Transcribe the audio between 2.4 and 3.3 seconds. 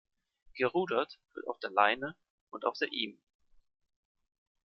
und auf der Ihme.